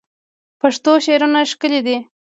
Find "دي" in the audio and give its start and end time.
1.87-1.97